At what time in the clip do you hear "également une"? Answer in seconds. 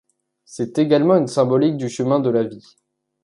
0.79-1.27